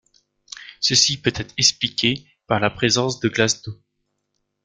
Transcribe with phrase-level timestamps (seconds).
[0.79, 3.79] Ceci peut être expliqué par la présence de glace d'eau.